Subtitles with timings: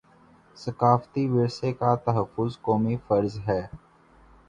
[0.57, 3.61] ثقافتی ورثے کا تحفظ قومی فرض ہے